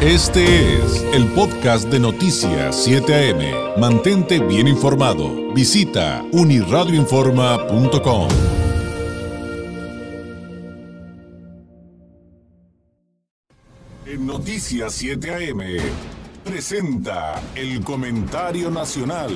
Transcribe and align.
Este 0.00 0.76
es 0.76 1.02
el 1.12 1.26
podcast 1.32 1.88
de 1.88 1.98
Noticias 1.98 2.84
7 2.84 3.32
AM. 3.32 3.80
Mantente 3.80 4.38
bien 4.38 4.68
informado. 4.68 5.52
Visita 5.52 6.24
uniradioinforma.com. 6.30 8.28
En 14.06 14.24
Noticias 14.24 14.92
7 14.92 15.50
AM 15.50 15.62
presenta 16.44 17.42
el 17.56 17.82
comentario 17.82 18.70
nacional 18.70 19.32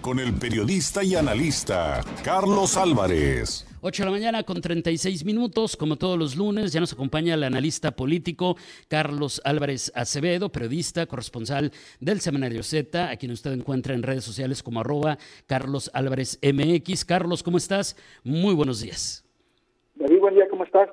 con 0.00 0.18
el 0.18 0.32
periodista 0.32 1.04
y 1.04 1.14
analista 1.14 2.00
Carlos 2.24 2.78
Álvarez. 2.78 3.66
8 3.88 4.02
de 4.02 4.06
la 4.06 4.10
mañana 4.10 4.42
con 4.42 4.60
36 4.60 5.24
minutos, 5.24 5.76
como 5.76 5.94
todos 5.94 6.18
los 6.18 6.34
lunes, 6.34 6.72
ya 6.72 6.80
nos 6.80 6.92
acompaña 6.92 7.34
el 7.34 7.44
analista 7.44 7.92
político 7.92 8.56
Carlos 8.88 9.40
Álvarez 9.44 9.92
Acevedo, 9.94 10.50
periodista, 10.50 11.06
corresponsal 11.06 11.70
del 12.00 12.20
Seminario 12.20 12.64
Z, 12.64 13.08
a 13.08 13.16
quien 13.16 13.30
usted 13.30 13.52
encuentra 13.52 13.94
en 13.94 14.02
redes 14.02 14.24
sociales 14.24 14.64
como 14.64 14.80
arroba 14.80 15.18
Carlos 15.46 15.88
Álvarez 15.94 16.40
MX. 16.42 17.04
Carlos, 17.04 17.44
¿cómo 17.44 17.58
estás? 17.58 17.96
Muy 18.24 18.54
buenos 18.54 18.80
días. 18.80 19.24
David, 19.94 20.18
buen 20.18 20.34
día, 20.34 20.48
¿cómo 20.50 20.64
estás? 20.64 20.88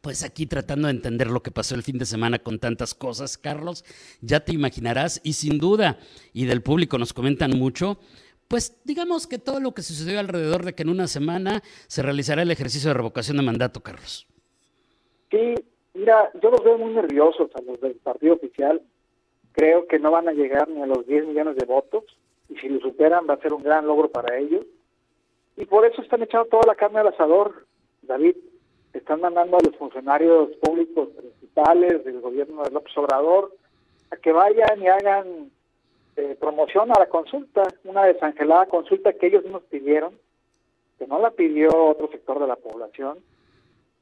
Pues 0.00 0.22
aquí 0.22 0.46
tratando 0.46 0.88
de 0.88 0.94
entender 0.94 1.28
lo 1.28 1.42
que 1.42 1.50
pasó 1.50 1.74
el 1.74 1.82
fin 1.82 1.98
de 1.98 2.06
semana 2.06 2.38
con 2.38 2.58
tantas 2.58 2.94
cosas, 2.94 3.36
Carlos, 3.36 3.84
ya 4.22 4.40
te 4.40 4.54
imaginarás 4.54 5.20
y 5.22 5.34
sin 5.34 5.58
duda, 5.58 5.98
y 6.32 6.46
del 6.46 6.62
público 6.62 6.96
nos 6.96 7.12
comentan 7.12 7.58
mucho, 7.58 7.98
pues 8.48 8.80
digamos 8.84 9.26
que 9.26 9.38
todo 9.38 9.60
lo 9.60 9.72
que 9.72 9.82
sucedió 9.82 10.18
alrededor 10.18 10.64
de 10.64 10.74
que 10.74 10.82
en 10.82 10.88
una 10.88 11.06
semana 11.06 11.62
se 11.86 12.02
realizará 12.02 12.42
el 12.42 12.50
ejercicio 12.50 12.88
de 12.88 12.94
revocación 12.94 13.36
de 13.36 13.42
mandato, 13.42 13.80
Carlos. 13.80 14.26
Sí, 15.30 15.54
mira, 15.94 16.30
yo 16.42 16.50
los 16.50 16.64
veo 16.64 16.78
muy 16.78 16.94
nerviosos 16.94 17.50
a 17.54 17.62
los 17.62 17.80
del 17.80 17.94
partido 17.96 18.34
oficial. 18.34 18.80
Creo 19.52 19.86
que 19.86 19.98
no 19.98 20.10
van 20.10 20.28
a 20.28 20.32
llegar 20.32 20.68
ni 20.68 20.82
a 20.82 20.86
los 20.86 21.06
10 21.06 21.26
millones 21.26 21.56
de 21.56 21.66
votos 21.66 22.04
y 22.48 22.56
si 22.56 22.68
lo 22.68 22.80
superan 22.80 23.26
va 23.28 23.34
a 23.34 23.40
ser 23.40 23.52
un 23.52 23.62
gran 23.62 23.86
logro 23.86 24.10
para 24.10 24.38
ellos. 24.38 24.64
Y 25.56 25.66
por 25.66 25.84
eso 25.84 26.00
están 26.00 26.22
echando 26.22 26.48
toda 26.48 26.66
la 26.66 26.74
carne 26.74 27.00
al 27.00 27.08
asador, 27.08 27.66
David. 28.02 28.36
Están 28.94 29.20
mandando 29.20 29.58
a 29.58 29.60
los 29.62 29.76
funcionarios 29.76 30.48
públicos 30.62 31.10
principales 31.10 32.04
del 32.04 32.20
gobierno 32.20 32.62
de 32.62 32.70
López 32.70 32.96
Obrador 32.96 33.54
a 34.10 34.16
que 34.16 34.32
vayan 34.32 34.80
y 34.80 34.86
hagan 34.86 35.50
eh, 36.18 36.36
promoción 36.40 36.90
a 36.90 36.98
la 36.98 37.08
consulta, 37.08 37.62
una 37.84 38.04
desangelada 38.04 38.66
consulta 38.66 39.12
que 39.12 39.28
ellos 39.28 39.44
mismos 39.44 39.62
pidieron, 39.70 40.18
que 40.98 41.06
no 41.06 41.20
la 41.20 41.30
pidió 41.30 41.70
otro 41.72 42.08
sector 42.10 42.40
de 42.40 42.48
la 42.48 42.56
población 42.56 43.18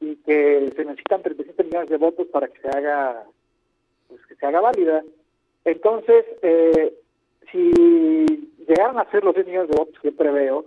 y 0.01 0.17
que 0.17 0.73
se 0.75 0.85
necesitan 0.87 1.21
37 1.21 1.65
millones 1.65 1.91
de 1.91 1.99
votos 1.99 2.27
para 2.29 2.49
que 2.49 2.59
se 2.59 2.69
haga 2.69 3.23
pues 4.09 4.25
que 4.25 4.35
se 4.35 4.47
haga 4.47 4.63
válida. 4.63 5.05
Entonces, 5.67 6.25
eh, 6.41 6.95
si 7.53 7.75
llegaran 8.67 8.99
a 8.99 9.11
ser 9.11 9.23
los 9.23 9.35
10 9.35 9.47
millones 9.47 9.69
de 9.69 9.77
votos 9.77 10.01
que 10.01 10.11
preveo, 10.11 10.65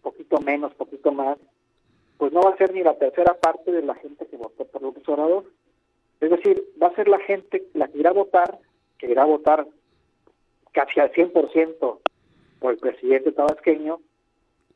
poquito 0.00 0.40
menos, 0.40 0.72
poquito 0.72 1.12
más, 1.12 1.36
pues 2.16 2.32
no 2.32 2.40
va 2.40 2.52
a 2.52 2.56
ser 2.56 2.72
ni 2.72 2.82
la 2.82 2.94
tercera 2.94 3.34
parte 3.34 3.70
de 3.70 3.82
la 3.82 3.96
gente 3.96 4.26
que 4.26 4.38
votó 4.38 4.64
por 4.64 4.80
López 4.80 5.06
Obrador. 5.10 5.44
Es 6.22 6.30
decir, 6.30 6.64
va 6.82 6.86
a 6.86 6.94
ser 6.94 7.06
la 7.06 7.18
gente 7.18 7.66
la 7.74 7.86
que 7.88 7.98
irá 7.98 8.10
a 8.10 8.14
votar, 8.14 8.58
que 8.96 9.10
irá 9.10 9.24
a 9.24 9.26
votar 9.26 9.66
casi 10.72 11.00
al 11.00 11.12
100% 11.12 11.98
por 12.58 12.72
el 12.72 12.78
presidente 12.78 13.32
tabasqueño, 13.32 14.00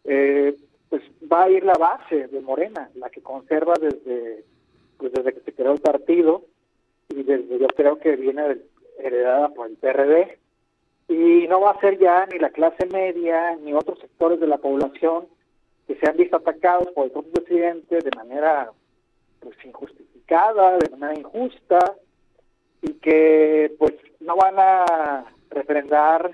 eh, 0.04 0.56
pues 0.88 1.02
va 1.30 1.44
a 1.44 1.50
ir 1.50 1.64
la 1.64 1.74
base 1.74 2.28
de 2.28 2.40
Morena, 2.40 2.90
la 2.94 3.10
que 3.10 3.20
conserva 3.20 3.74
desde, 3.80 4.44
pues 4.98 5.12
desde 5.12 5.32
que 5.32 5.40
se 5.40 5.52
creó 5.52 5.72
el 5.72 5.80
partido 5.80 6.44
y 7.08 7.22
desde 7.22 7.58
yo 7.58 7.66
creo 7.68 7.98
que 7.98 8.16
viene 8.16 8.58
heredada 8.98 9.48
por 9.50 9.68
el 9.68 9.76
PRD 9.76 10.38
y 11.08 11.46
no 11.48 11.60
va 11.60 11.72
a 11.72 11.80
ser 11.80 11.98
ya 11.98 12.26
ni 12.26 12.38
la 12.38 12.50
clase 12.50 12.86
media 12.86 13.56
ni 13.56 13.74
otros 13.74 13.98
sectores 13.98 14.40
de 14.40 14.46
la 14.46 14.58
población 14.58 15.26
que 15.86 15.96
se 15.96 16.08
han 16.08 16.16
visto 16.16 16.36
atacados 16.36 16.88
por 16.92 17.06
el 17.06 17.10
propio 17.10 17.32
presidente 17.32 17.98
de 17.98 18.10
manera 18.16 18.70
pues 19.40 19.56
injustificada, 19.64 20.78
de 20.78 20.96
manera 20.96 21.20
injusta 21.20 21.96
y 22.80 22.94
que 22.94 23.74
pues 23.78 23.94
no 24.20 24.36
van 24.36 24.54
a 24.58 25.24
refrendar 25.54 26.30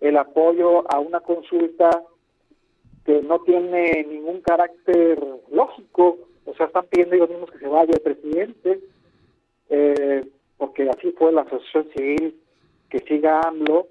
el 0.00 0.16
apoyo 0.16 0.90
a 0.90 0.98
una 0.98 1.20
consulta 1.20 1.90
que 3.04 3.22
no 3.22 3.40
tiene 3.40 4.04
ningún 4.08 4.40
carácter 4.40 5.18
lógico, 5.50 6.18
o 6.44 6.54
sea, 6.54 6.66
están 6.66 6.86
pidiendo 6.86 7.14
ellos 7.14 7.30
mismos 7.30 7.50
que 7.50 7.58
se 7.58 7.68
vaya 7.68 7.92
el 7.92 8.00
presidente, 8.00 8.80
eh, 9.70 10.24
porque 10.56 10.88
así 10.90 11.12
fue 11.12 11.32
la 11.32 11.42
asociación 11.42 11.88
civil, 11.96 12.40
que 12.90 12.98
siga 13.00 13.40
AMLO, 13.40 13.88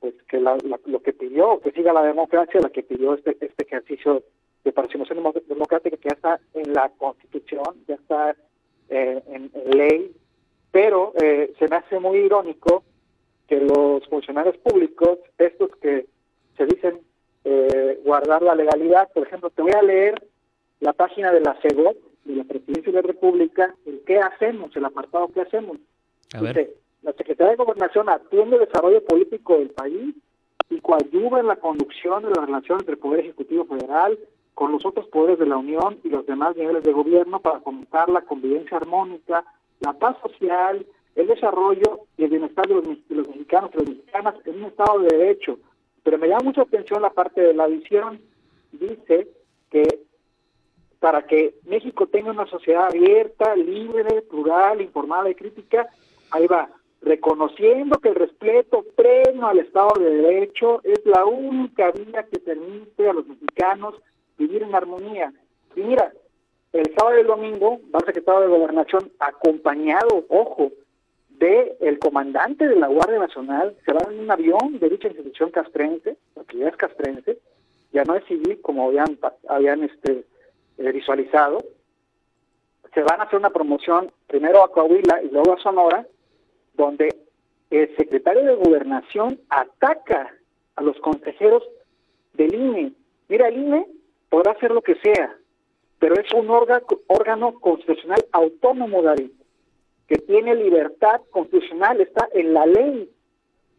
pues 0.00 0.14
que 0.28 0.38
lo 0.38 1.02
que 1.02 1.12
pidió, 1.12 1.60
que 1.60 1.72
siga 1.72 1.92
la 1.92 2.02
democracia, 2.02 2.60
la 2.60 2.70
que 2.70 2.82
pidió 2.82 3.14
este, 3.14 3.36
este 3.40 3.64
ejercicio 3.64 4.22
de 4.64 4.72
participación 4.72 5.24
democrática 5.48 5.96
que 5.96 6.08
ya 6.08 6.14
está 6.14 6.40
en 6.54 6.72
la 6.72 6.90
Constitución, 6.90 7.64
ya 7.86 7.94
está 7.94 8.36
eh, 8.90 9.22
en, 9.28 9.50
ley, 9.76 10.12
pero 10.70 11.12
eh, 11.20 11.52
se 11.58 11.68
me 11.68 11.76
hace 11.76 11.98
muy 11.98 12.18
irónico 12.18 12.84
que 13.48 13.60
los 13.60 14.06
funcionarios 14.08 14.56
públicos, 14.58 15.18
estos 15.38 15.70
que 15.76 16.06
se 16.56 16.66
dicen 16.66 17.00
eh, 17.44 17.98
guardar 18.04 18.42
la 18.42 18.54
legalidad, 18.54 19.10
por 19.12 19.26
ejemplo, 19.26 19.50
te 19.50 19.62
voy 19.62 19.72
a 19.72 19.82
leer 19.82 20.22
la 20.80 20.92
página 20.92 21.32
de 21.32 21.40
la 21.40 21.56
CEGO, 21.62 21.94
de 22.24 22.36
la 22.36 22.44
Presidencia 22.44 22.92
de 22.92 23.02
la 23.02 23.06
República, 23.06 23.74
el 23.86 24.02
qué 24.06 24.18
hacemos, 24.18 24.76
el 24.76 24.84
apartado 24.84 25.28
qué 25.32 25.40
hacemos. 25.40 25.78
Dice, 26.38 26.74
la 27.02 27.12
Secretaría 27.14 27.52
de 27.52 27.56
Gobernación 27.56 28.08
atiende 28.10 28.56
el 28.56 28.66
desarrollo 28.66 29.02
político 29.02 29.58
del 29.58 29.70
país 29.70 30.14
y 30.68 30.80
coadyuva 30.80 31.40
en 31.40 31.46
la 31.46 31.56
conducción 31.56 32.24
de 32.24 32.30
la 32.30 32.44
relación 32.44 32.80
entre 32.80 32.94
el 32.94 33.00
Poder 33.00 33.20
Ejecutivo 33.20 33.64
Federal 33.64 34.18
con 34.52 34.72
los 34.72 34.84
otros 34.84 35.06
poderes 35.06 35.38
de 35.38 35.46
la 35.46 35.56
Unión 35.56 36.00
y 36.04 36.10
los 36.10 36.26
demás 36.26 36.56
niveles 36.56 36.82
de 36.82 36.92
gobierno 36.92 37.40
para 37.40 37.60
fomentar 37.60 38.10
la 38.10 38.22
convivencia 38.22 38.76
armónica, 38.76 39.44
la 39.80 39.92
paz 39.94 40.16
social, 40.20 40.84
el 41.18 41.26
desarrollo 41.26 42.06
y 42.16 42.24
el 42.24 42.30
bienestar 42.30 42.66
de 42.68 42.74
los, 42.74 42.86
mexicanos 42.86 43.70
y 43.74 43.76
las 43.78 43.88
mexicanas 43.88 44.34
en 44.44 44.62
un 44.62 44.64
Estado 44.66 45.00
de 45.00 45.16
Derecho. 45.16 45.58
Pero 46.04 46.16
me 46.16 46.28
llama 46.28 46.44
mucha 46.44 46.62
atención 46.62 47.02
la 47.02 47.10
parte 47.10 47.40
de 47.40 47.54
la 47.54 47.66
visión. 47.66 48.20
Dice 48.70 49.26
que 49.68 50.04
para 51.00 51.26
que 51.26 51.56
México 51.66 52.06
tenga 52.06 52.30
una 52.30 52.46
sociedad 52.46 52.86
abierta, 52.86 53.56
libre, 53.56 54.22
plural, 54.22 54.80
informada 54.80 55.28
y 55.28 55.34
crítica, 55.34 55.88
ahí 56.30 56.46
va, 56.46 56.68
reconociendo 57.02 57.98
que 57.98 58.10
el 58.10 58.14
respeto 58.14 58.84
pleno 58.94 59.48
al 59.48 59.58
Estado 59.58 59.98
de 59.98 60.10
Derecho 60.10 60.80
es 60.84 61.04
la 61.04 61.24
única 61.24 61.90
vía 61.90 62.26
que 62.30 62.38
permite 62.38 63.08
a 63.08 63.12
los 63.12 63.26
mexicanos 63.26 63.96
vivir 64.36 64.62
en 64.62 64.72
armonía. 64.72 65.32
Y 65.74 65.80
mira, 65.80 66.12
el 66.72 66.94
sábado 66.96 67.16
y 67.16 67.20
el 67.22 67.26
domingo 67.26 67.80
va 67.92 67.98
el 67.98 68.06
secretario 68.06 68.42
de 68.42 68.56
Gobernación 68.56 69.10
acompañado, 69.18 70.24
ojo, 70.28 70.70
de 71.38 71.76
el 71.80 71.98
comandante 71.98 72.66
de 72.66 72.76
la 72.76 72.88
Guardia 72.88 73.18
Nacional, 73.18 73.76
se 73.84 73.92
va 73.92 74.00
en 74.10 74.20
un 74.20 74.30
avión 74.30 74.78
de 74.78 74.88
dicha 74.88 75.08
institución 75.08 75.50
castrense, 75.50 76.16
porque 76.34 76.58
ya 76.58 76.68
es 76.68 76.76
castrense, 76.76 77.38
ya 77.92 78.04
no 78.04 78.16
es 78.16 78.24
civil 78.24 78.60
como 78.60 78.88
habían, 78.88 79.18
habían 79.48 79.84
este, 79.84 80.24
eh, 80.78 80.92
visualizado, 80.92 81.58
se 82.92 83.02
van 83.02 83.20
a 83.20 83.24
hacer 83.24 83.38
una 83.38 83.50
promoción 83.50 84.10
primero 84.26 84.64
a 84.64 84.72
Coahuila 84.72 85.22
y 85.22 85.28
luego 85.30 85.54
a 85.54 85.62
Sonora, 85.62 86.06
donde 86.74 87.08
el 87.70 87.96
secretario 87.96 88.44
de 88.44 88.56
Gobernación 88.56 89.38
ataca 89.48 90.34
a 90.74 90.82
los 90.82 90.98
consejeros 91.00 91.62
del 92.34 92.54
INE. 92.54 92.92
Mira, 93.28 93.48
el 93.48 93.58
INE 93.58 93.86
podrá 94.28 94.52
hacer 94.52 94.70
lo 94.70 94.82
que 94.82 94.96
sea, 94.96 95.36
pero 95.98 96.14
es 96.14 96.32
un 96.32 96.50
órgano, 96.50 96.86
órgano 97.06 97.60
constitucional 97.60 98.24
autónomo, 98.32 99.02
David 99.02 99.30
que 100.08 100.16
tiene 100.16 100.54
libertad 100.54 101.20
constitucional, 101.30 102.00
está 102.00 102.28
en 102.32 102.54
la 102.54 102.66
ley. 102.66 103.10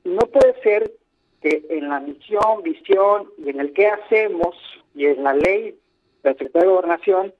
Y 0.03 0.09
no 0.09 0.21
puede 0.21 0.61
ser 0.61 0.91
que 1.41 1.65
en 1.69 1.89
la 1.89 1.99
misión, 1.99 2.61
visión 2.63 3.29
y 3.37 3.49
en 3.49 3.59
el 3.59 3.73
qué 3.73 3.87
hacemos 3.87 4.55
y 4.93 5.05
en 5.07 5.23
la 5.23 5.33
ley 5.33 5.77
del 6.23 6.33
secretario 6.33 6.69
de 6.69 6.75
Gobernación 6.75 7.33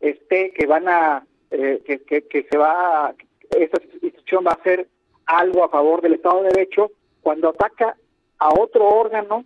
esté 0.00 0.52
que 0.52 0.66
van 0.66 0.88
a, 0.88 1.26
eh, 1.50 1.82
que, 1.86 2.26
que, 2.26 2.46
se 2.50 2.58
va, 2.58 3.06
a, 3.06 3.14
esta 3.56 3.80
institución 3.82 4.44
va 4.44 4.50
a 4.50 4.54
hacer 4.54 4.88
algo 5.26 5.62
a 5.62 5.68
favor 5.68 6.02
del 6.02 6.14
Estado 6.14 6.42
de 6.42 6.48
Derecho 6.48 6.90
cuando 7.22 7.50
ataca 7.50 7.96
a 8.38 8.48
otro 8.58 8.86
órgano 8.88 9.44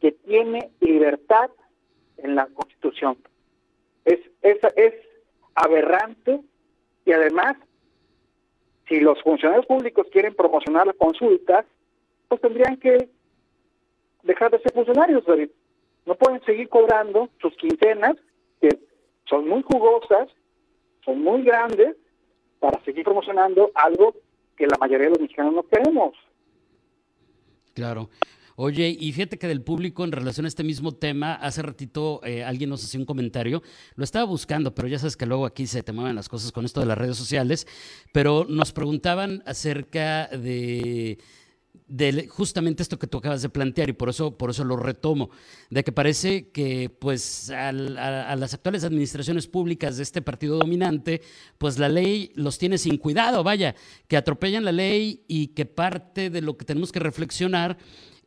que 0.00 0.12
tiene 0.12 0.70
libertad 0.80 1.50
en 2.18 2.36
la 2.36 2.46
Constitución. 2.46 3.18
Es, 4.04 4.20
es, 4.42 4.58
es 4.76 4.94
aberrante 5.54 6.40
y 7.04 7.12
además 7.12 7.56
si 8.88 9.00
los 9.00 9.20
funcionarios 9.22 9.66
públicos 9.66 10.06
quieren 10.10 10.34
promocionar 10.34 10.86
las 10.86 10.96
consultas, 10.96 11.66
pues 12.28 12.40
tendrían 12.40 12.76
que 12.78 13.08
dejar 14.22 14.50
de 14.50 14.60
ser 14.60 14.72
funcionarios, 14.72 15.24
No 16.06 16.14
pueden 16.14 16.42
seguir 16.44 16.68
cobrando 16.68 17.28
sus 17.40 17.54
quincenas, 17.56 18.16
que 18.60 18.78
son 19.28 19.48
muy 19.48 19.62
jugosas, 19.62 20.28
son 21.04 21.22
muy 21.22 21.42
grandes, 21.42 21.96
para 22.58 22.82
seguir 22.84 23.04
promocionando 23.04 23.70
algo 23.74 24.14
que 24.56 24.66
la 24.66 24.76
mayoría 24.78 25.06
de 25.06 25.10
los 25.10 25.20
mexicanos 25.20 25.54
no 25.54 25.62
queremos. 25.62 26.14
Claro. 27.74 28.08
Oye, 28.60 28.88
y 28.98 29.12
fíjate 29.12 29.38
que 29.38 29.46
del 29.46 29.62
público 29.62 30.02
en 30.02 30.10
relación 30.10 30.44
a 30.44 30.48
este 30.48 30.64
mismo 30.64 30.90
tema, 30.90 31.34
hace 31.34 31.62
ratito 31.62 32.20
eh, 32.24 32.42
alguien 32.42 32.68
nos 32.68 32.82
hacía 32.82 32.98
un 32.98 33.06
comentario, 33.06 33.62
lo 33.94 34.02
estaba 34.02 34.24
buscando, 34.24 34.74
pero 34.74 34.88
ya 34.88 34.98
sabes 34.98 35.16
que 35.16 35.26
luego 35.26 35.46
aquí 35.46 35.68
se 35.68 35.84
te 35.84 35.92
mueven 35.92 36.16
las 36.16 36.28
cosas 36.28 36.50
con 36.50 36.64
esto 36.64 36.80
de 36.80 36.86
las 36.86 36.98
redes 36.98 37.16
sociales, 37.16 37.68
pero 38.12 38.46
nos 38.48 38.72
preguntaban 38.72 39.44
acerca 39.46 40.26
de 40.26 41.18
justamente 42.28 42.82
esto 42.82 42.98
que 42.98 43.06
tú 43.06 43.18
acabas 43.18 43.42
de 43.42 43.48
plantear 43.48 43.90
y 43.90 43.92
por 43.92 44.08
eso, 44.08 44.36
por 44.36 44.50
eso 44.50 44.64
lo 44.64 44.76
retomo, 44.76 45.30
de 45.70 45.84
que 45.84 45.92
parece 45.92 46.50
que 46.50 46.90
pues 46.90 47.50
a, 47.50 47.70
las 47.70 48.54
actuales 48.54 48.82
administraciones 48.82 49.46
públicas 49.46 49.98
de 49.98 50.02
este 50.02 50.20
partido 50.20 50.58
dominante, 50.58 51.22
pues 51.58 51.78
la 51.78 51.88
ley 51.88 52.32
los 52.34 52.58
tiene 52.58 52.76
sin 52.76 52.98
cuidado, 52.98 53.44
vaya, 53.44 53.76
que 54.08 54.16
atropellan 54.16 54.64
la 54.64 54.72
ley 54.72 55.22
y 55.28 55.48
que 55.48 55.64
parte 55.64 56.28
de 56.28 56.42
lo 56.42 56.56
que 56.56 56.64
tenemos 56.64 56.90
que 56.90 56.98
reflexionar 56.98 57.78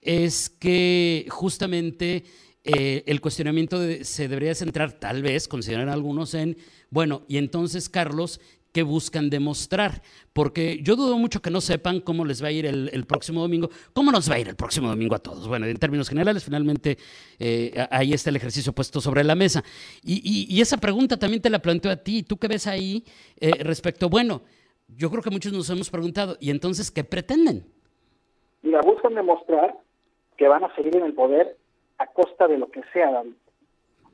es 0.01 0.49
que 0.49 1.27
justamente 1.29 2.23
eh, 2.63 3.03
el 3.07 3.21
cuestionamiento 3.21 3.77
se 4.01 4.27
debería 4.27 4.55
centrar, 4.55 4.93
tal 4.93 5.21
vez, 5.23 5.47
consideran 5.47 5.89
algunos, 5.89 6.33
en, 6.33 6.57
bueno, 6.89 7.23
y 7.27 7.37
entonces, 7.37 7.89
Carlos, 7.89 8.39
que 8.71 8.83
buscan 8.83 9.29
demostrar, 9.29 10.01
porque 10.33 10.79
yo 10.81 10.95
dudo 10.95 11.17
mucho 11.17 11.41
que 11.41 11.49
no 11.49 11.59
sepan 11.59 11.99
cómo 11.99 12.23
les 12.23 12.41
va 12.41 12.47
a 12.47 12.51
ir 12.51 12.65
el, 12.65 13.05
próximo 13.05 13.41
domingo, 13.41 13.69
cómo 13.93 14.11
nos 14.11 14.29
va 14.29 14.35
a 14.35 14.39
ir 14.39 14.47
el 14.47 14.55
próximo 14.55 14.87
domingo 14.87 15.15
a 15.15 15.19
todos. 15.19 15.47
Bueno, 15.47 15.65
en 15.65 15.77
términos 15.77 16.07
generales, 16.07 16.43
finalmente 16.43 16.97
eh, 17.39 17.85
ahí 17.91 18.13
está 18.13 18.29
el 18.29 18.37
ejercicio 18.37 18.71
puesto 18.71 19.01
sobre 19.01 19.23
la 19.23 19.35
mesa. 19.35 19.63
Y, 20.03 20.59
esa 20.61 20.77
pregunta 20.77 21.17
también 21.17 21.41
te 21.41 21.49
la 21.49 21.59
planteo 21.59 21.91
a 21.91 21.97
ti, 21.97 22.23
¿tú 22.23 22.37
qué 22.37 22.47
ves 22.47 22.67
ahí 22.67 23.03
eh, 23.39 23.51
respecto, 23.63 24.09
bueno, 24.09 24.43
yo 24.87 25.09
creo 25.09 25.21
que 25.21 25.31
muchos 25.31 25.51
nos 25.51 25.69
hemos 25.69 25.89
preguntado, 25.89 26.37
¿y 26.39 26.49
entonces 26.49 26.91
qué 26.91 27.03
pretenden? 27.03 27.65
Mira, 28.61 28.79
buscan 28.85 29.15
demostrar 29.15 29.75
que 30.41 30.47
van 30.47 30.63
a 30.63 30.73
seguir 30.73 30.95
en 30.95 31.03
el 31.03 31.13
poder 31.13 31.55
a 31.99 32.07
costa 32.07 32.47
de 32.47 32.57
lo 32.57 32.71
que 32.71 32.81
sea. 32.93 33.21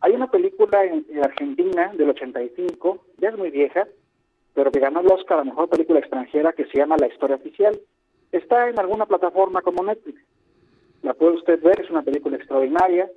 Hay 0.01 0.11
una 0.11 0.29
película 0.29 0.83
en, 0.83 1.05
en 1.09 1.23
Argentina 1.23 1.93
del 1.93 2.09
85, 2.09 3.05
ya 3.17 3.29
es 3.29 3.37
muy 3.37 3.49
vieja, 3.49 3.87
pero 4.53 4.69
que 4.69 4.81
ganó 4.81 4.99
el 4.99 5.09
Oscar 5.09 5.37
a 5.37 5.45
la 5.45 5.51
mejor 5.51 5.69
película 5.69 5.99
extranjera 5.99 6.51
que 6.51 6.65
se 6.65 6.79
llama 6.79 6.97
La 6.99 7.07
Historia 7.07 7.37
Oficial. 7.37 7.79
Está 8.33 8.67
en 8.67 8.77
alguna 8.77 9.05
plataforma 9.05 9.61
como 9.61 9.85
Netflix. 9.85 10.19
La 11.01 11.13
puede 11.13 11.37
usted 11.37 11.61
ver, 11.63 11.79
es 11.79 11.89
una 11.89 12.01
película 12.01 12.35
extraordinaria. 12.35 13.09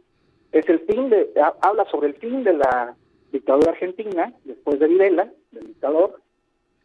Es 0.53 0.69
el 0.69 0.79
fin 0.87 1.11
de, 1.11 1.33
habla 1.63 1.87
sobre 1.91 2.11
el 2.11 2.15
fin 2.15 2.45
de 2.45 2.53
la 2.53 2.95
dictadura 3.33 3.73
argentina, 3.73 4.33
después 4.45 4.79
de 4.79 4.87
Videla, 4.87 5.33
del 5.51 5.67
dictador, 5.67 6.21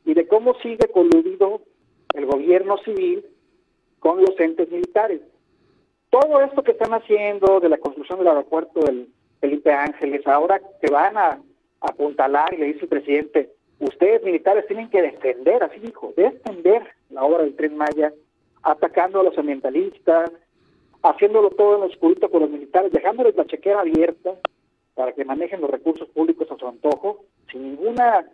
y 0.06 0.16
de 0.16 0.27
cómo 0.27 0.56
sigue 0.63 0.88
coludido 0.92 1.62
el 2.16 2.25
gobierno 2.25 2.80
civil 2.80 3.24
con 4.00 4.22
los 4.22 4.39
entes 4.39 4.72
militares. 4.72 5.22
Todo 6.22 6.40
esto 6.40 6.64
que 6.64 6.72
están 6.72 6.94
haciendo 6.94 7.60
de 7.60 7.68
la 7.68 7.78
construcción 7.78 8.20
del 8.20 8.30
aeropuerto 8.30 8.80
del 8.80 9.10
Felipe 9.42 9.74
Ángeles, 9.74 10.26
ahora 10.26 10.62
que 10.82 10.90
van 10.90 11.18
a 11.18 11.42
apuntalar, 11.82 12.54
y 12.54 12.58
le 12.58 12.68
dice 12.68 12.84
el 12.84 12.88
presidente, 12.88 13.52
ustedes 13.80 14.24
militares 14.24 14.66
tienen 14.66 14.90
que 14.90 15.02
defender, 15.02 15.62
así 15.62 15.78
dijo, 15.82 16.14
defender 16.16 16.84
la 17.10 17.26
obra 17.26 17.44
del 17.44 17.58
Tren 17.58 17.76
Maya, 17.76 18.14
atacando 18.64 19.20
a 19.20 19.24
los 19.24 19.38
ambientalistas, 19.38 20.32
haciéndolo 21.04 21.50
todo 21.50 21.76
en 21.76 21.82
lo 21.82 21.88
oscurito 21.88 22.32
con 22.32 22.44
los 22.44 22.50
militares, 22.50 22.94
dejándoles 22.94 23.36
la 23.36 23.46
chequera 23.48 23.82
abierta 23.82 24.36
para 24.94 25.12
que 25.12 25.26
manejen 25.26 25.60
los 25.60 25.70
recursos 25.70 26.08
públicos 26.12 26.50
a 26.50 26.56
su 26.56 26.66
antojo, 26.66 27.26
sin 27.52 27.62
ninguna 27.62 28.26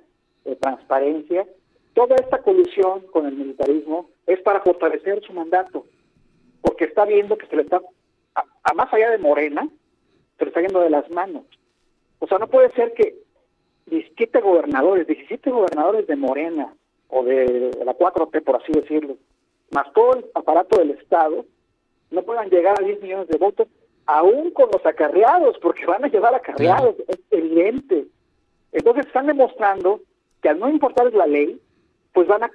eh, 0.46 0.56
transparencia. 0.56 1.48
Toda 1.96 2.16
esta 2.18 2.44
colusión 2.44 3.08
con 3.12 3.26
el 3.26 3.36
militarismo 3.36 4.12
es 4.28 4.40
para 4.42 4.62
fortalecer 4.62 5.24
su 5.24 5.34
mandato, 5.34 5.84
porque 6.62 6.86
está 6.86 7.06
viendo 7.06 7.38
que 7.38 7.48
se 7.48 7.56
le 7.56 7.64
está, 7.64 7.82
a 8.36 8.74
más 8.74 8.94
allá 8.94 9.10
de 9.10 9.18
Morena, 9.18 9.68
se 10.38 10.46
le 10.46 10.50
está 10.50 10.62
yendo 10.62 10.80
de 10.82 10.90
las 10.90 11.10
manos. 11.12 11.44
O 12.20 12.28
sea, 12.28 12.38
no 12.38 12.48
puede 12.48 12.72
ser 12.72 12.94
que 12.94 13.16
17 13.88 14.42
gobernadores, 14.42 15.08
17 15.08 15.50
gobernadores 15.50 16.08
de 16.08 16.16
Morena 16.16 16.74
o 17.10 17.24
de, 17.24 17.72
la 17.84 17.94
4T, 17.98 18.44
por 18.44 18.56
así 18.56 18.72
decirlo, 18.72 19.18
más 19.72 19.92
todo 19.94 20.16
el 20.16 20.26
aparato 20.34 20.78
del 20.78 20.92
Estado, 20.92 21.46
no 22.10 22.24
puedan 22.24 22.50
llegar 22.50 22.80
a 22.80 22.86
10 22.86 23.02
millones 23.02 23.28
de 23.28 23.38
votos, 23.38 23.68
aún 24.06 24.52
con 24.52 24.70
los 24.72 24.86
acarreados, 24.86 25.58
porque 25.60 25.86
van 25.86 26.06
a 26.06 26.10
llevar 26.10 26.36
acarreados, 26.36 26.96
es 27.08 27.20
evidente. 27.32 28.08
Entonces 28.72 29.06
están 29.08 29.28
demostrando 29.28 30.02
que 30.42 30.50
al 30.50 30.60
no 30.60 30.70
importarles 30.70 31.14
la 31.14 31.28
ley, 31.28 31.60
pues 32.14 32.28
van 32.28 32.44
a, 32.44 32.52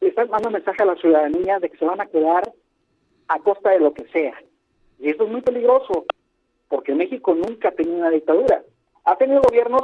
le 0.00 0.08
están 0.08 0.28
mandando 0.28 0.48
un 0.48 0.54
mensaje 0.54 0.82
a 0.82 0.86
la 0.86 0.96
ciudadanía 0.96 1.58
de 1.58 1.70
que 1.70 1.78
se 1.78 1.84
van 1.84 2.00
a 2.00 2.06
quedar 2.06 2.52
a 3.28 3.38
costa 3.40 3.70
de 3.70 3.80
lo 3.80 3.94
que 3.94 4.06
sea. 4.08 4.34
Y 4.98 5.10
esto 5.10 5.24
es 5.24 5.30
muy 5.30 5.40
peligroso, 5.40 6.04
porque 6.68 6.94
México 6.94 7.34
nunca 7.34 7.68
ha 7.68 7.72
tenido 7.72 7.96
una 7.96 8.10
dictadura. 8.10 8.62
Ha 9.04 9.16
tenido 9.16 9.42
gobiernos 9.42 9.82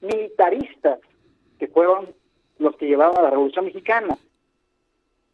militaristas, 0.00 1.00
que 1.58 1.68
fueron 1.68 2.14
los 2.58 2.76
que 2.76 2.86
llevaron 2.86 3.16
a 3.18 3.22
la 3.22 3.30
Revolución 3.30 3.66
Mexicana. 3.66 4.16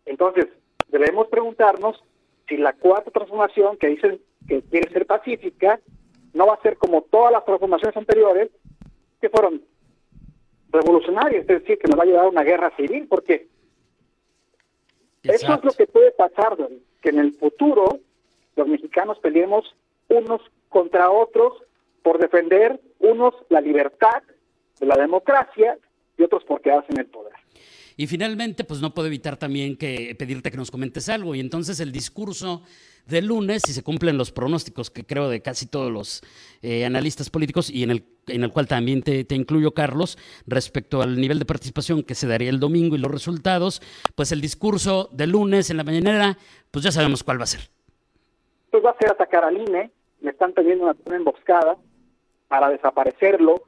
Entonces, 0.06 0.46
debemos 0.88 1.28
preguntarnos 1.28 2.02
si 2.48 2.56
la 2.56 2.72
cuarta 2.72 3.10
transformación, 3.10 3.76
que 3.76 3.88
dicen 3.88 4.20
que 4.48 4.62
quiere 4.62 4.90
ser 4.90 5.06
pacífica, 5.06 5.80
no 6.32 6.46
va 6.46 6.54
a 6.54 6.62
ser 6.62 6.76
como 6.76 7.02
todas 7.02 7.32
las 7.32 7.44
transformaciones 7.44 7.96
anteriores, 7.96 8.50
que 9.20 9.28
fueron 9.28 9.62
revolucionarias, 10.70 11.42
es 11.42 11.60
decir, 11.60 11.78
que 11.78 11.88
nos 11.88 11.98
va 11.98 12.04
a 12.04 12.06
llevar 12.06 12.24
a 12.24 12.28
una 12.28 12.42
guerra 12.42 12.74
civil, 12.76 13.06
porque 13.08 13.48
eso 15.22 15.54
es 15.54 15.64
lo 15.64 15.72
que 15.72 15.86
puede 15.86 16.12
pasar, 16.12 16.56
que 17.00 17.10
en 17.10 17.18
el 17.18 17.32
futuro 17.34 17.98
los 18.56 18.68
mexicanos 18.68 19.18
peleemos 19.18 19.74
unos 20.08 20.40
contra 20.68 21.10
otros 21.10 21.62
por 22.02 22.18
defender 22.18 22.80
unos 22.98 23.34
la 23.48 23.60
libertad 23.60 24.22
la 24.80 24.96
democracia 24.96 25.78
y 26.16 26.22
otros 26.22 26.44
porque 26.44 26.72
hacen 26.72 26.98
el 26.98 27.06
poder. 27.06 27.29
Y 28.00 28.06
finalmente, 28.06 28.64
pues 28.64 28.80
no 28.80 28.94
puedo 28.94 29.08
evitar 29.08 29.36
también 29.36 29.76
que 29.76 30.16
pedirte 30.18 30.50
que 30.50 30.56
nos 30.56 30.70
comentes 30.70 31.10
algo. 31.10 31.34
Y 31.34 31.40
entonces 31.40 31.80
el 31.80 31.92
discurso 31.92 32.62
del 33.04 33.26
lunes, 33.26 33.60
si 33.66 33.74
se 33.74 33.82
cumplen 33.82 34.16
los 34.16 34.32
pronósticos 34.32 34.90
que 34.90 35.04
creo 35.04 35.28
de 35.28 35.42
casi 35.42 35.66
todos 35.66 35.92
los 35.92 36.22
eh, 36.62 36.86
analistas 36.86 37.28
políticos 37.28 37.68
y 37.68 37.82
en 37.82 37.90
el, 37.90 38.06
en 38.28 38.42
el 38.42 38.52
cual 38.52 38.66
también 38.66 39.02
te, 39.02 39.24
te, 39.24 39.34
incluyo, 39.34 39.74
Carlos, 39.74 40.16
respecto 40.46 41.02
al 41.02 41.20
nivel 41.20 41.38
de 41.38 41.44
participación 41.44 42.02
que 42.02 42.14
se 42.14 42.26
daría 42.26 42.48
el 42.48 42.58
domingo 42.58 42.96
y 42.96 43.00
los 43.00 43.10
resultados, 43.10 43.82
pues 44.14 44.32
el 44.32 44.40
discurso 44.40 45.10
del 45.12 45.32
lunes 45.32 45.68
en 45.68 45.76
la 45.76 45.84
mañanera, 45.84 46.38
pues 46.70 46.82
ya 46.82 46.92
sabemos 46.92 47.22
cuál 47.22 47.38
va 47.38 47.44
a 47.44 47.48
ser. 47.48 47.68
Pues 48.70 48.82
va 48.82 48.92
a 48.92 48.96
ser 48.96 49.10
atacar 49.10 49.44
al 49.44 49.58
INE, 49.58 49.90
le 50.22 50.30
están 50.30 50.54
pidiendo 50.54 50.96
una 51.04 51.16
emboscada 51.16 51.76
para 52.48 52.70
desaparecerlo, 52.70 53.62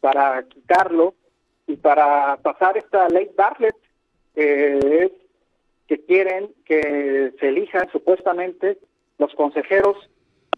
para 0.00 0.42
quitarlo 0.44 1.12
y 1.68 1.76
para 1.76 2.38
pasar 2.38 2.76
esta 2.78 3.08
ley 3.08 3.30
Bartlett, 3.36 3.76
que 4.34 5.04
es 5.04 5.12
que 5.86 6.04
quieren 6.04 6.52
que 6.64 7.32
se 7.38 7.48
elijan 7.48 7.88
supuestamente 7.92 8.78
los 9.18 9.32
consejeros 9.34 9.96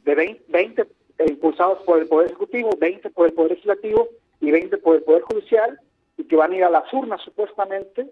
de 0.05 0.41
20, 0.49 0.87
impulsados 1.27 1.83
por 1.83 2.01
el 2.01 2.09
Poder 2.09 2.29
Ejecutivo, 2.29 2.71
20 2.79 3.11
por 3.11 3.27
el 3.27 3.33
Poder 3.35 3.53
Legislativo 3.53 4.09
y 4.41 4.51
20 4.51 4.79
por 4.79 4.97
el 4.97 5.03
Poder 5.03 5.23
Judicial, 5.23 5.79
y 6.17 6.25
que 6.25 6.37
van 6.37 6.53
a 6.53 6.57
ir 6.57 6.65
a 6.65 6.71
las 6.71 6.93
urnas 6.93 7.21
supuestamente 7.23 8.09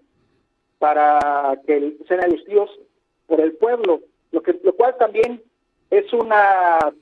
para 0.77 1.59
que 1.65 1.97
sean 2.07 2.23
elegidos 2.23 2.69
por 3.27 3.39
el 3.39 3.53
pueblo, 3.53 4.01
lo, 4.31 4.41
que, 4.41 4.59
lo 4.63 4.73
cual 4.73 4.95
también 4.97 5.41
es 5.89 6.11
una 6.13 6.93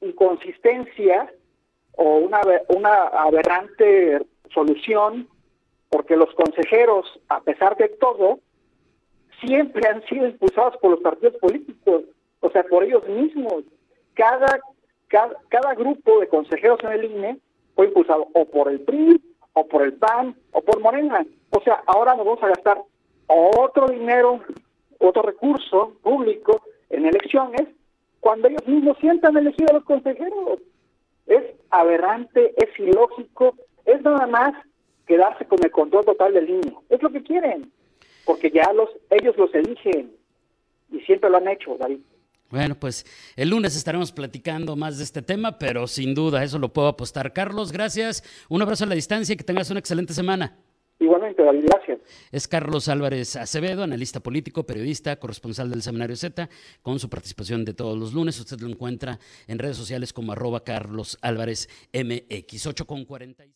inconsistencia 0.00 1.32
o 1.92 2.18
una, 2.18 2.40
una 2.68 2.94
aberrante 3.08 4.20
solución, 4.52 5.28
porque 5.88 6.16
los 6.16 6.32
consejeros, 6.34 7.06
a 7.28 7.40
pesar 7.40 7.76
de 7.76 7.88
todo, 7.88 8.40
siempre 9.40 9.88
han 9.88 10.04
sido 10.06 10.26
impulsados 10.26 10.76
por 10.78 10.92
los 10.92 11.00
partidos 11.00 11.36
políticos, 11.36 12.04
o 12.40 12.50
sea, 12.50 12.64
por 12.64 12.84
ellos 12.84 13.06
mismos. 13.08 13.64
Cada, 14.14 14.60
cada, 15.08 15.74
grupo 15.74 16.20
de 16.20 16.28
consejeros 16.28 16.80
en 16.84 16.92
el 16.92 17.04
INE 17.04 17.38
fue 17.74 17.86
impulsado 17.86 18.28
o 18.32 18.44
por 18.46 18.70
el 18.70 18.80
PRI, 18.80 19.20
o 19.52 19.66
por 19.66 19.82
el 19.82 19.94
PAN, 19.94 20.36
o 20.52 20.60
por 20.62 20.80
Morena. 20.80 21.26
O 21.50 21.60
sea, 21.60 21.82
ahora 21.86 22.14
nos 22.14 22.26
vamos 22.26 22.42
a 22.42 22.48
gastar 22.48 22.82
otro 23.26 23.88
dinero, 23.88 24.40
otro 24.98 25.22
recurso 25.22 25.92
público 26.02 26.62
en 26.90 27.06
elecciones, 27.06 27.68
cuando 28.20 28.48
ellos 28.48 28.66
mismos 28.66 28.96
sientan 29.00 29.36
elegido 29.36 29.70
a 29.70 29.74
los 29.74 29.84
consejeros 29.84 30.60
es 31.26 31.42
aberrante, 31.70 32.54
es 32.56 32.78
ilógico, 32.78 33.56
es 33.86 34.02
nada 34.02 34.26
más 34.26 34.52
quedarse 35.06 35.46
con 35.46 35.62
el 35.64 35.70
control 35.70 36.04
total 36.04 36.34
del 36.34 36.46
niño. 36.46 36.82
Es 36.90 37.02
lo 37.02 37.10
que 37.10 37.22
quieren, 37.22 37.70
porque 38.24 38.50
ya 38.50 38.72
los, 38.72 38.90
ellos 39.10 39.36
los 39.36 39.54
eligen 39.54 40.12
y 40.90 41.00
siempre 41.00 41.30
lo 41.30 41.38
han 41.38 41.48
hecho, 41.48 41.76
David. 41.78 42.00
Bueno, 42.48 42.76
pues 42.78 43.04
el 43.34 43.50
lunes 43.50 43.76
estaremos 43.76 44.12
platicando 44.12 44.76
más 44.76 44.98
de 44.98 45.04
este 45.04 45.20
tema, 45.20 45.58
pero 45.58 45.86
sin 45.88 46.14
duda, 46.14 46.44
eso 46.44 46.58
lo 46.58 46.72
puedo 46.72 46.88
apostar. 46.88 47.32
Carlos, 47.32 47.72
gracias. 47.72 48.22
Un 48.48 48.62
abrazo 48.62 48.84
a 48.84 48.86
la 48.86 48.94
distancia 48.94 49.32
y 49.32 49.36
que 49.36 49.44
tengas 49.44 49.70
una 49.70 49.80
excelente 49.80 50.12
semana. 50.12 50.56
Igualmente, 50.98 51.42
David, 51.42 51.64
gracias. 51.66 51.98
Es 52.32 52.48
Carlos 52.48 52.88
Álvarez 52.88 53.36
Acevedo, 53.36 53.82
analista 53.82 54.20
político, 54.20 54.64
periodista, 54.64 55.16
corresponsal 55.16 55.70
del 55.70 55.82
Seminario 55.82 56.16
Z, 56.16 56.48
con 56.82 56.98
su 56.98 57.10
participación 57.10 57.64
de 57.64 57.74
todos 57.74 57.98
los 57.98 58.14
lunes. 58.14 58.38
Usted 58.38 58.60
lo 58.60 58.68
encuentra 58.68 59.18
en 59.46 59.58
redes 59.58 59.76
sociales 59.76 60.12
como 60.12 60.32
arroba 60.32 60.64
Carlos 60.64 61.18
Álvarez 61.20 61.68
MX 61.92 62.66
8 62.68 62.86
con 62.86 63.04
46. 63.04 63.55